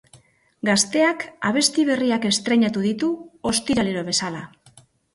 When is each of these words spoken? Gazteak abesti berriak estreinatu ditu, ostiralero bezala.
Gazteak 0.69 1.25
abesti 1.51 1.87
berriak 1.91 2.27
estreinatu 2.33 2.87
ditu, 2.89 3.13
ostiralero 3.55 4.09
bezala. 4.13 4.47